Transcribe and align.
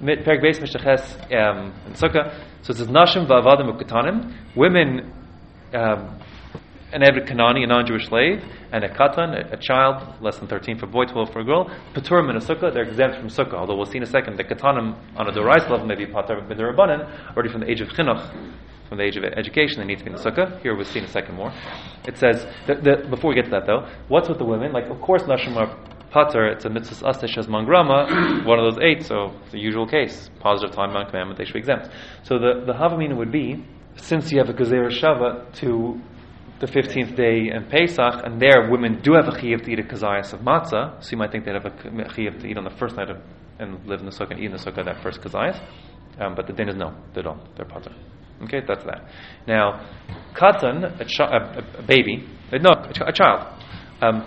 Perek 0.00 0.42
Beis 0.42 0.60
Mishaches 0.60 1.02
um, 1.34 1.74
in 1.86 1.92
Sukkah. 1.94 2.32
So 2.62 2.72
it 2.72 2.76
says 2.76 2.86
Nashim 2.86 3.26
va'avadim 3.26 3.76
ukatanim, 3.76 4.32
women, 4.54 5.12
um, 5.74 6.20
an 6.92 7.02
Eved 7.02 7.28
Kanani, 7.28 7.64
a 7.64 7.66
non-Jewish 7.66 8.06
slave, 8.06 8.42
and 8.72 8.84
a 8.84 8.88
katan, 8.88 9.34
a, 9.34 9.54
a 9.54 9.56
child, 9.56 10.22
less 10.22 10.38
than 10.38 10.48
13 10.48 10.78
for 10.78 10.86
a 10.86 10.88
boy, 10.88 11.04
12 11.04 11.32
for 11.32 11.40
a 11.40 11.44
girl, 11.44 11.68
paturim 11.94 12.30
in 12.30 12.36
a 12.36 12.40
sukkah, 12.40 12.72
they're 12.72 12.84
exempt 12.84 13.18
from 13.18 13.28
sukkah. 13.28 13.54
Although 13.54 13.76
we'll 13.76 13.86
see 13.86 13.98
in 13.98 14.04
a 14.04 14.06
second, 14.06 14.38
the 14.38 14.44
katanim 14.44 14.96
on 15.16 15.28
a 15.28 15.32
dorais 15.32 15.68
level 15.68 15.86
may 15.86 15.96
be 15.96 16.06
patur 16.06 16.46
b'derabanan, 16.48 17.34
already 17.34 17.50
from 17.50 17.60
the 17.60 17.70
age 17.70 17.80
of 17.80 17.88
chinuch, 17.88 18.54
from 18.88 18.98
the 18.98 19.04
age 19.04 19.16
of 19.16 19.24
education, 19.24 19.80
they 19.80 19.86
need 19.86 19.98
to 19.98 20.04
be 20.04 20.10
in 20.10 20.16
the 20.16 20.22
sukkah. 20.22 20.60
Here 20.62 20.74
we'll 20.74 20.86
see 20.86 21.00
in 21.00 21.04
a 21.04 21.08
second 21.08 21.34
more. 21.34 21.52
It 22.06 22.16
says, 22.16 22.46
that, 22.66 22.84
that, 22.84 23.10
before 23.10 23.30
we 23.30 23.34
get 23.34 23.44
to 23.46 23.50
that 23.50 23.66
though, 23.66 23.86
what's 24.08 24.28
with 24.28 24.38
the 24.38 24.46
women? 24.46 24.72
Like, 24.72 24.86
of 24.86 25.00
course, 25.00 25.24
nashim 25.24 25.56
are 25.56 25.76
pater, 26.10 26.46
it's 26.46 26.64
a 26.64 26.68
mitzvas 26.68 27.02
asei 27.02 27.28
shehazman 27.28 27.64
grama, 27.64 28.42
one 28.46 28.58
of 28.58 28.72
those 28.72 28.82
eight, 28.82 29.04
so 29.04 29.32
the 29.52 29.58
usual 29.58 29.86
case. 29.86 30.30
Positive 30.40 30.74
time 30.74 30.96
on 30.96 31.06
commandment, 31.06 31.38
they 31.38 31.44
should 31.44 31.54
be 31.54 31.60
exempt. 31.60 31.88
So 32.22 32.38
the, 32.38 32.64
the 32.66 32.74
hava 32.74 32.94
amina 32.94 33.16
would 33.16 33.32
be, 33.32 33.64
since 33.96 34.30
you 34.30 34.38
have 34.38 34.48
a 34.48 34.54
gezeirah 34.54 34.98
shavah 35.00 35.52
to 35.60 36.00
the 36.60 36.66
15th 36.66 37.16
day 37.16 37.50
in 37.54 37.66
Pesach, 37.70 38.24
and 38.24 38.40
there 38.40 38.68
women 38.70 39.00
do 39.00 39.12
have 39.14 39.28
a 39.28 39.32
chiyuv 39.32 39.64
to 39.64 39.70
eat 39.70 39.78
a 39.78 39.82
kazayas 39.82 40.32
of 40.32 40.40
matzah, 40.40 41.02
so 41.02 41.10
you 41.12 41.16
might 41.16 41.30
think 41.30 41.44
they'd 41.44 41.54
have 41.54 41.66
a 41.66 41.70
chiyuv 41.70 42.40
to 42.40 42.46
eat 42.46 42.56
on 42.56 42.64
the 42.64 42.76
first 42.78 42.96
night 42.96 43.10
of, 43.10 43.18
and 43.60 43.86
live 43.86 44.00
in 44.00 44.06
the 44.06 44.12
sukkah 44.12 44.32
and 44.32 44.40
eat 44.40 44.46
in 44.46 44.52
the 44.52 44.58
sukkah 44.58 44.84
that 44.84 45.02
first 45.02 45.20
kazayas. 45.20 45.60
Um, 46.20 46.34
but 46.34 46.46
the 46.48 46.52
din 46.52 46.68
is 46.68 46.74
no, 46.74 46.94
they 47.14 47.22
don't, 47.22 47.40
they're 47.56 47.64
pater. 47.64 47.94
Okay, 48.42 48.60
that's 48.66 48.84
that. 48.84 49.08
Now, 49.46 49.86
katan, 50.34 50.84
a, 50.84 51.24
a, 51.24 51.78
a, 51.78 51.82
baby, 51.82 52.24
no, 52.52 52.70
a, 52.70 52.92
ch- 52.92 53.02
a 53.06 53.12
child. 53.12 53.57
Um. 54.00 54.26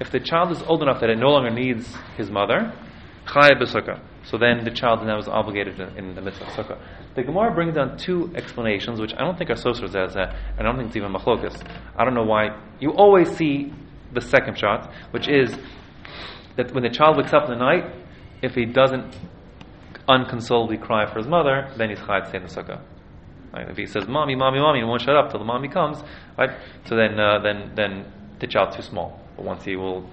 If 0.00 0.10
the 0.10 0.20
child 0.20 0.50
is 0.50 0.62
old 0.62 0.82
enough 0.82 1.00
that 1.00 1.10
it 1.10 1.18
no 1.18 1.28
longer 1.28 1.50
needs 1.50 1.94
his 2.16 2.30
mother. 2.30 2.72
So 4.24 4.38
then 4.38 4.64
the 4.64 4.70
child 4.70 5.04
now 5.06 5.18
is 5.18 5.28
obligated 5.28 5.78
in, 5.78 5.96
in 5.96 6.14
the 6.14 6.20
mitzvah 6.20 6.46
of 6.46 6.52
sukkah. 6.52 6.78
The 7.14 7.22
Gemara 7.22 7.54
brings 7.54 7.74
down 7.74 7.96
two 7.96 8.32
explanations, 8.34 9.00
which 9.00 9.14
I 9.14 9.18
don't 9.18 9.38
think 9.38 9.50
are 9.50 9.54
Sosers 9.54 9.94
as 9.94 10.14
that, 10.14 10.34
and 10.58 10.60
I 10.60 10.62
don't 10.62 10.76
think 10.76 10.88
it's 10.88 10.96
even 10.96 11.12
machlokas. 11.12 11.62
I 11.96 12.04
don't 12.04 12.14
know 12.14 12.24
why. 12.24 12.48
You 12.80 12.90
always 12.90 13.30
see 13.36 13.72
the 14.12 14.20
second 14.20 14.58
shot, 14.58 14.92
which 15.12 15.28
is 15.28 15.56
that 16.56 16.72
when 16.74 16.82
the 16.82 16.90
child 16.90 17.16
wakes 17.16 17.32
up 17.32 17.44
in 17.44 17.50
the 17.50 17.64
night, 17.64 17.84
if 18.42 18.54
he 18.54 18.64
doesn't 18.64 19.16
unconsolably 20.08 20.78
cry 20.78 21.06
for 21.06 21.18
his 21.18 21.28
mother, 21.28 21.72
then 21.76 21.90
he's 21.90 21.98
chayav 22.00 22.24
to 22.24 22.28
stay 22.28 22.38
in 22.38 22.44
the 22.44 22.48
sukkah. 22.48 22.80
Right? 23.52 23.68
If 23.68 23.76
he 23.76 23.86
says, 23.86 24.08
"Mommy, 24.08 24.34
mommy, 24.34 24.58
mommy," 24.58 24.80
and 24.80 24.88
won't 24.88 25.02
shut 25.02 25.16
up 25.16 25.30
till 25.30 25.38
the 25.38 25.44
mommy 25.44 25.68
comes, 25.68 26.02
right? 26.38 26.50
So 26.86 26.96
then, 26.96 27.18
uh, 27.20 27.38
then, 27.42 27.72
then 27.74 28.06
the 28.40 28.46
child's 28.46 28.76
too 28.76 28.82
small. 28.82 29.20
But 29.36 29.44
once 29.44 29.64
he 29.64 29.76
will, 29.76 30.08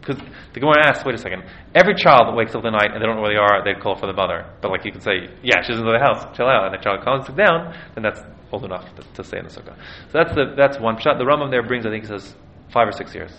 because 0.00 0.22
the 0.52 0.60
Gemara 0.60 0.86
asks, 0.86 1.04
"Wait 1.04 1.14
a 1.14 1.18
second. 1.18 1.44
Every 1.74 1.94
child 1.94 2.28
that 2.28 2.34
wakes 2.34 2.54
up 2.54 2.62
the 2.62 2.70
night 2.70 2.90
and 2.92 3.00
they 3.00 3.06
don't 3.06 3.16
know 3.16 3.22
where 3.22 3.32
they 3.32 3.38
are, 3.38 3.64
they'd 3.64 3.80
call 3.80 3.96
for 3.96 4.06
the 4.06 4.12
mother. 4.12 4.44
But 4.60 4.70
like 4.70 4.84
you 4.84 4.92
can 4.92 5.00
say, 5.00 5.28
"Yeah, 5.42 5.62
she's 5.62 5.78
in 5.78 5.86
the 5.86 5.98
house. 5.98 6.36
Chill 6.36 6.46
out." 6.46 6.66
And 6.66 6.74
the 6.74 6.82
child 6.82 7.02
calms 7.02 7.26
down, 7.28 7.74
then 7.94 8.02
that's 8.02 8.20
old 8.52 8.64
enough 8.64 8.84
to, 8.96 9.02
to 9.14 9.24
stay 9.24 9.38
in 9.38 9.44
the 9.44 9.50
sukkah. 9.50 9.74
So 10.10 10.18
that's 10.18 10.34
the 10.34 10.54
that's 10.56 10.78
one 10.78 11.00
shot. 11.00 11.18
The 11.18 11.24
Rambam 11.24 11.50
there 11.50 11.62
brings, 11.62 11.86
I 11.86 11.90
think, 11.90 12.04
he 12.04 12.08
says 12.08 12.34
five 12.70 12.88
or 12.88 12.92
six 12.92 13.14
years 13.14 13.32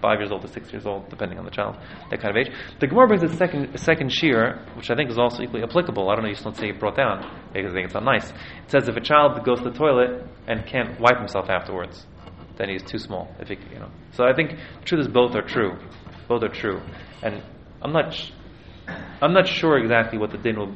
five 0.00 0.18
years 0.20 0.30
old 0.30 0.42
to 0.42 0.48
six 0.48 0.72
years 0.72 0.86
old, 0.86 1.08
depending 1.08 1.38
on 1.38 1.44
the 1.44 1.50
child, 1.50 1.76
that 2.10 2.20
kind 2.20 2.36
of 2.36 2.36
age. 2.36 2.52
The 2.80 2.86
Gemara 2.86 3.08
brings 3.08 3.22
a 3.22 3.36
second, 3.36 3.78
second 3.78 4.10
shiur, 4.10 4.58
which 4.76 4.90
I 4.90 4.96
think 4.96 5.10
is 5.10 5.18
also 5.18 5.42
equally 5.42 5.62
applicable. 5.62 6.08
I 6.10 6.14
don't 6.14 6.22
know, 6.24 6.28
you 6.28 6.34
just 6.34 6.44
don't 6.44 6.56
see 6.56 6.68
it 6.68 6.80
brought 6.80 6.96
down 6.96 7.18
because 7.52 7.72
I 7.72 7.74
think 7.74 7.86
it's 7.86 7.94
not 7.94 8.04
nice. 8.04 8.30
It 8.30 8.70
says 8.70 8.88
if 8.88 8.96
a 8.96 9.00
child 9.00 9.42
goes 9.44 9.58
to 9.60 9.70
the 9.70 9.76
toilet 9.76 10.24
and 10.46 10.66
can't 10.66 10.98
wipe 11.00 11.18
himself 11.18 11.48
afterwards, 11.48 12.06
then 12.56 12.68
he's 12.68 12.82
too 12.82 12.98
small. 12.98 13.34
If 13.38 13.48
he, 13.48 13.56
you 13.72 13.78
know, 13.78 13.90
so 14.12 14.24
I 14.24 14.34
think 14.34 14.50
the 14.50 14.84
truth 14.84 15.00
is 15.06 15.08
both 15.08 15.34
are 15.34 15.42
true. 15.42 15.78
Both 16.28 16.42
are 16.42 16.48
true, 16.48 16.80
and 17.22 17.42
I'm 17.82 17.92
not, 17.92 18.14
sh- 18.14 18.30
I'm 19.20 19.32
not 19.32 19.48
sure 19.48 19.78
exactly 19.78 20.18
what 20.18 20.30
the 20.30 20.38
din 20.38 20.58
will. 20.58 20.74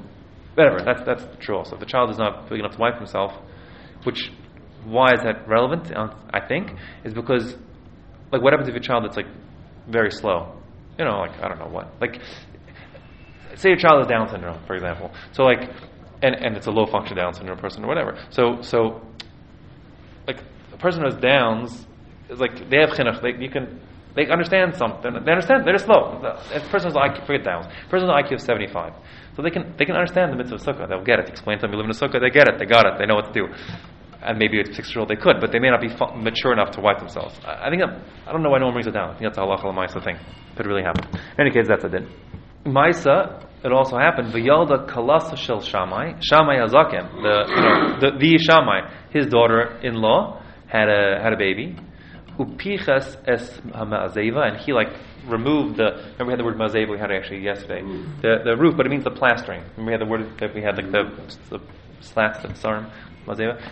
Whatever, 0.55 0.83
that's 0.85 1.03
that's 1.05 1.25
true. 1.45 1.57
Also, 1.59 1.75
if 1.75 1.81
the 1.81 1.87
child 1.87 2.11
is 2.11 2.19
not 2.19 2.49
big 2.49 2.59
enough 2.59 2.73
to 2.73 2.79
wipe 2.79 2.97
himself, 2.97 3.33
which 4.05 4.31
why 4.85 5.13
is 5.13 5.21
that 5.23 5.49
relevant? 5.49 5.93
I 6.33 6.41
think 6.47 6.73
is 7.05 7.15
because 7.15 7.57
like 8.35 8.43
what 8.43 8.53
happens 8.53 8.69
if 8.69 8.75
a 8.75 8.81
child 8.81 9.05
that's 9.05 9.17
like 9.17 9.31
very 9.89 10.11
slow? 10.11 10.59
You 10.99 11.05
know, 11.05 11.19
like 11.19 11.39
I 11.41 11.49
don't 11.49 11.59
know 11.59 11.69
what. 11.69 11.89
Like 12.01 12.21
say 13.55 13.69
your 13.71 13.79
child 13.79 13.99
has 14.01 14.09
Down 14.09 14.29
syndrome, 14.29 14.59
for 14.67 14.75
example. 14.75 15.13
So 15.33 15.45
like 15.45 15.71
and, 16.23 16.35
and 16.35 16.57
it's 16.57 16.67
a 16.67 16.73
low 16.73 16.87
function 16.87 17.17
Down 17.17 17.33
syndrome 17.33 17.59
person 17.59 17.85
or 17.85 17.89
whatever. 17.89 18.19
So 18.31 18.61
so 18.61 19.01
like 20.27 20.43
a 20.73 20.77
person 20.79 21.03
who 21.03 21.11
has 21.11 21.17
Downs 21.17 21.87
is 22.29 22.41
like 22.41 22.69
they 22.69 22.79
have 22.79 22.91
chinuch, 22.91 23.23
they 23.23 23.41
you 23.41 23.51
can 23.51 23.81
they 24.17 24.29
understand 24.29 24.77
something. 24.77 25.13
They 25.25 25.33
understand. 25.33 25.67
They're 25.67 25.79
slow. 25.79 26.23
A 26.23 26.61
person's 26.71 26.95
IQ, 26.95 27.27
forget 27.27 27.45
Downs. 27.45 27.67
A 27.67 27.91
person's 27.91 28.11
IQ 28.11 28.35
of 28.35 28.41
seventy 28.41 28.69
five, 28.69 28.95
so 29.37 29.43
they 29.43 29.51
can 29.51 29.75
they 29.77 29.85
can 29.85 29.97
understand 29.97 30.33
the 30.33 30.37
mitzvah 30.37 30.55
of 30.57 30.63
sukkah. 30.63 30.89
They'll 30.89 31.03
get 31.05 31.19
it. 31.19 31.29
Explain 31.29 31.59
to 31.59 31.63
them 31.63 31.73
you 31.73 31.79
live 31.79 31.87
in 31.87 31.91
a 31.91 31.95
sukkah. 31.95 32.21
They 32.21 32.31
get 32.31 32.47
it. 32.49 32.59
They 32.59 32.67
got 32.67 32.87
it. 32.87 32.99
They 32.99 33.07
know 33.07 33.17
what 33.17 33.33
to 33.33 33.33
do 33.33 33.47
and 34.25 34.39
maybe 34.39 34.61
a 34.61 34.75
six 34.75 34.91
year 34.95 35.01
old 35.01 35.09
they 35.09 35.17
could, 35.17 35.37
but 35.41 35.53
they 35.53 35.59
may 35.59 35.71
not 35.71 35.81
be 35.81 35.89
fu- 35.89 36.15
mature 36.17 36.53
enough 36.53 36.71
to 36.73 36.81
wipe 36.81 36.99
themselves. 36.99 37.39
I, 37.45 37.67
I 37.67 37.71
think 37.71 37.83
I 37.83 38.33
don't 38.33 38.43
know 38.43 38.51
why 38.51 38.59
no 38.59 38.67
one 38.67 38.75
brings 38.75 38.87
it 38.87 38.93
down. 38.93 39.11
I 39.11 39.19
think 39.19 39.25
that's 39.29 39.39
a 39.39 39.43
halacha 39.43 39.65
lemaisa 39.65 40.03
thing. 40.03 40.17
Could 40.57 40.67
really 40.67 40.83
happen. 40.83 41.09
In 41.13 41.47
any 41.47 41.51
case, 41.51 41.67
that's 41.69 41.85
a 41.85 41.89
din. 41.89 42.09
Maisa, 42.65 43.45
it 43.65 43.73
also 43.73 43.99
happened. 43.99 44.33
V'yalda 44.33 44.89
kalasa 44.89 45.37
shel 45.37 45.61
Shammai, 45.61 46.15
Shammai 46.21 46.57
HaZaken, 46.57 47.23
the 47.23 47.37
you 47.49 47.63
know 47.63 48.01
the, 48.01 48.11
the 48.19 49.19
his 49.19 49.27
daughter-in-law 49.27 50.43
had 50.69 50.89
a 50.89 51.21
had 51.23 51.33
a 51.33 51.37
baby. 51.37 51.77
Upichas 52.39 53.17
es 53.29 53.61
hamazeva, 53.69 54.49
and 54.49 54.57
he 54.57 54.73
like 54.73 54.89
removed 55.27 55.77
the. 55.77 56.13
Remember 56.19 56.25
we 56.27 56.31
had 56.33 56.41
the 56.41 56.45
word 56.45 56.57
mazeva 56.57 56.91
we 56.91 56.99
had 56.99 57.11
it 57.11 57.17
actually 57.17 57.43
yesterday. 57.43 57.83
The 58.23 58.39
the 58.45 58.57
roof, 58.57 58.77
but 58.77 58.87
it 58.87 58.89
means 58.91 59.05
the 59.05 59.11
plastering. 59.11 59.63
Remember 59.77 59.87
we 59.87 59.93
had 59.93 60.01
the 60.01 60.11
word 60.11 60.39
that 60.41 60.55
we 60.55 60.63
had 60.63 60.77
like 60.77 60.91
the, 60.91 61.05
the 61.51 61.61
slats 62.01 62.43
that 62.43 62.57
sarm. 62.57 62.91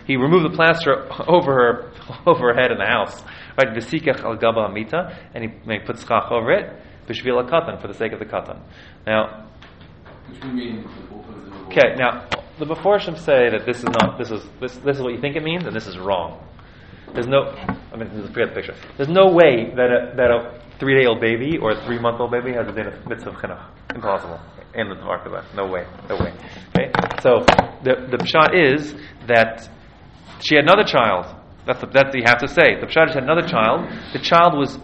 He 0.05 0.15
removed 0.15 0.45
the 0.45 0.55
plaster 0.55 1.07
over 1.27 1.53
her 1.53 1.91
over 2.25 2.53
her 2.53 2.53
head 2.53 2.71
in 2.71 2.77
the 2.77 2.85
house. 2.85 3.21
Right, 3.57 3.75
v'sikach 3.75 4.23
al 4.23 4.35
gaba 4.35 4.61
amita, 4.61 5.17
and 5.33 5.43
he, 5.43 5.49
he 5.71 5.79
put 5.79 5.99
schach 5.99 6.31
over 6.31 6.51
it, 6.51 6.73
b'shvil 7.07 7.47
katan 7.49 7.79
for 7.81 7.87
the 7.87 7.93
sake 7.93 8.13
of 8.13 8.19
the 8.19 8.25
katan. 8.25 8.59
Now, 9.05 9.47
okay, 11.67 11.95
now 11.97 12.27
the 12.57 12.65
Meforshim 12.65 13.17
say 13.17 13.49
that 13.49 13.65
this 13.65 13.77
is 13.77 13.89
not 13.89 14.17
this 14.17 14.31
is 14.31 14.43
this 14.59 14.75
this 14.77 14.97
is 14.97 15.03
what 15.03 15.13
you 15.13 15.21
think 15.21 15.35
it 15.35 15.43
means, 15.43 15.65
and 15.65 15.75
this 15.75 15.87
is 15.87 15.97
wrong. 15.97 16.39
There's 17.13 17.27
no, 17.27 17.55
I 17.93 17.97
mean, 17.97 18.09
forget 18.09 18.49
the 18.49 18.55
picture. 18.55 18.75
There's 18.97 19.09
no 19.09 19.27
way 19.31 19.69
that 19.75 19.89
a, 19.91 20.13
that 20.17 20.31
a 20.31 20.59
three 20.79 20.99
day 20.99 21.05
old 21.05 21.21
baby 21.21 21.57
or 21.61 21.71
a 21.71 21.85
three 21.85 21.99
month 21.99 22.19
old 22.19 22.31
baby 22.31 22.51
has 22.53 22.67
a 22.67 22.71
din 22.71 22.87
of 22.87 23.07
mitzvah 23.07 23.31
chinuch. 23.31 23.63
Impossible. 23.93 24.39
In 24.73 24.89
the 24.89 24.95
Tvarkava. 24.95 25.45
No 25.55 25.67
way. 25.67 25.85
No 26.09 26.15
way. 26.15 26.33
Okay? 26.73 26.91
So 27.21 27.45
the 27.83 28.09
the 28.09 28.17
pshat 28.17 28.57
is 28.57 28.95
that 29.27 29.69
she 30.41 30.55
had 30.55 30.63
another 30.63 30.83
child. 30.83 31.25
That's 31.65 31.79
the, 31.79 31.87
that 31.87 32.13
you 32.15 32.23
have 32.25 32.39
to 32.39 32.47
say. 32.47 32.79
The 32.81 32.87
pshat 32.87 33.13
had 33.13 33.23
another 33.23 33.47
child. 33.47 33.87
The 34.11 34.19
child 34.19 34.57
was, 34.57 34.79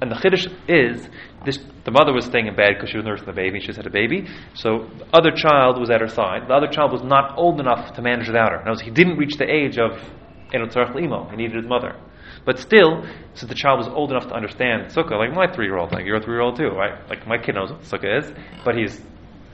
and 0.00 0.10
the 0.10 0.16
chiddush 0.16 0.48
is 0.66 1.08
this. 1.44 1.58
The 1.84 1.90
mother 1.90 2.14
was 2.14 2.24
staying 2.24 2.46
in 2.46 2.56
bed 2.56 2.72
because 2.76 2.88
she 2.88 2.96
was 2.96 3.04
nursing 3.04 3.26
the 3.26 3.34
baby. 3.34 3.60
She 3.60 3.66
just 3.66 3.76
had 3.76 3.86
a 3.86 3.90
baby. 3.90 4.26
So 4.54 4.88
the 4.96 5.06
other 5.12 5.30
child 5.30 5.78
was 5.78 5.90
at 5.90 6.00
her 6.00 6.08
side. 6.08 6.48
The 6.48 6.54
other 6.54 6.68
child 6.68 6.92
was 6.92 7.02
not 7.02 7.36
old 7.36 7.60
enough 7.60 7.92
to 7.96 8.00
manage 8.02 8.26
without 8.26 8.52
her. 8.52 8.56
In 8.56 8.62
other 8.62 8.70
words, 8.70 8.80
he 8.80 8.90
didn't 8.90 9.18
reach 9.18 9.36
the 9.36 9.44
age 9.44 9.76
of 9.76 9.92
enotzarech 10.54 10.94
limo. 10.94 11.28
He 11.28 11.36
needed 11.36 11.56
his 11.56 11.66
mother. 11.66 11.94
But 12.44 12.58
still, 12.58 13.04
since 13.34 13.48
the 13.48 13.54
child 13.54 13.78
was 13.78 13.88
old 13.88 14.10
enough 14.10 14.28
to 14.28 14.34
understand 14.34 14.92
sukkah, 14.92 15.18
like 15.18 15.32
my 15.32 15.52
three-year-old, 15.52 15.92
like 15.92 16.04
you're 16.04 16.16
a 16.16 16.22
three-year-old 16.22 16.56
too, 16.56 16.68
right? 16.68 17.08
Like 17.08 17.26
my 17.26 17.38
kid 17.38 17.54
knows 17.54 17.70
what 17.70 17.82
sukkah 17.82 18.18
is, 18.20 18.32
but 18.64 18.76
he's 18.76 19.00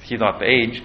he's 0.03 0.21
not 0.21 0.39
the 0.39 0.47
age. 0.47 0.83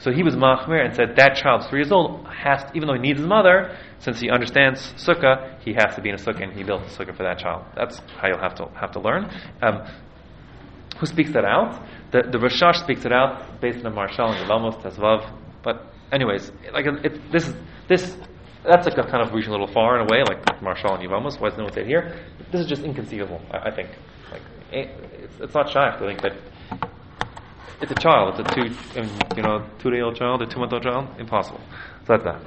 So 0.00 0.12
he 0.12 0.22
was 0.22 0.36
machmir 0.36 0.84
and 0.84 0.94
said 0.94 1.16
that 1.16 1.36
child's 1.36 1.66
three 1.66 1.80
years 1.80 1.90
old 1.90 2.24
has, 2.28 2.62
to, 2.62 2.70
even 2.74 2.86
though 2.86 2.94
he 2.94 3.00
needs 3.00 3.18
his 3.18 3.26
mother, 3.26 3.76
since 3.98 4.20
he 4.20 4.30
understands 4.30 4.80
sukkah, 4.96 5.58
he 5.60 5.72
has 5.72 5.96
to 5.96 6.02
be 6.02 6.08
in 6.08 6.14
a 6.14 6.18
sukkah, 6.18 6.44
and 6.44 6.52
he 6.52 6.62
built 6.62 6.82
a 6.82 6.84
sukkah 6.86 7.16
for 7.16 7.24
that 7.24 7.38
child. 7.38 7.64
That's 7.74 7.98
how 8.16 8.28
you'll 8.28 8.40
have 8.40 8.54
to 8.56 8.66
have 8.78 8.92
to 8.92 9.00
learn. 9.00 9.24
Um, 9.60 9.88
who 10.98 11.06
speaks 11.06 11.32
that 11.32 11.44
out? 11.44 11.84
The 12.12 12.22
the 12.22 12.38
Rashash 12.38 12.80
speaks 12.80 13.04
it 13.04 13.12
out 13.12 13.60
based 13.60 13.78
on 13.78 13.84
the 13.84 13.90
Marshal 13.90 14.30
and 14.30 14.48
Yevamos 14.48 14.80
Tezvav. 14.82 15.32
But 15.62 15.92
anyways, 16.12 16.52
like 16.72 16.86
it, 16.86 17.32
this 17.32 17.52
this 17.88 18.16
that's 18.64 18.86
like 18.86 18.98
a 18.98 19.04
kind 19.04 19.22
of 19.22 19.32
reaching 19.32 19.50
a 19.50 19.52
little 19.52 19.72
far 19.72 20.00
in 20.00 20.06
a 20.06 20.10
way, 20.10 20.22
like 20.24 20.62
Marshal 20.62 20.94
and 20.94 21.02
Yevamos. 21.02 21.40
Why 21.40 21.48
is 21.48 21.56
no 21.56 21.64
one 21.64 21.72
said 21.72 21.86
here? 21.86 22.18
This 22.50 22.62
is 22.62 22.66
just 22.66 22.82
inconceivable. 22.82 23.40
I, 23.50 23.68
I 23.68 23.70
think. 23.70 23.90
Like 24.30 24.42
eh, 24.72 24.86
it's, 25.22 25.40
it's 25.40 25.54
not 25.54 25.70
shy 25.70 25.90
to 25.90 25.98
think 25.98 26.20
that 26.22 26.32
it's 27.80 27.92
a 27.92 27.94
child. 27.94 28.38
It's 28.38 28.50
a 28.50 28.54
two, 28.54 29.36
you 29.36 29.42
know, 29.42 29.64
two 29.78 29.90
day 29.90 30.00
old 30.00 30.16
child, 30.16 30.42
a 30.42 30.46
two 30.46 30.58
month 30.58 30.72
old 30.72 30.82
child. 30.82 31.08
Impossible. 31.18 31.60
So 32.06 32.16
that's 32.16 32.24
that. 32.24 32.40